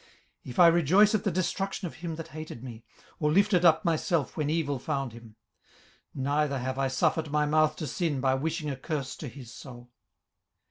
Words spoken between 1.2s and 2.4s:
the destruction of him that